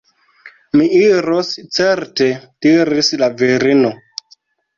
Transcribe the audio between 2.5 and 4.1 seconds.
diris la virino.